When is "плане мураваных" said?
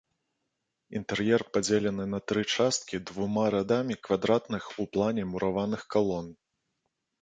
4.97-5.81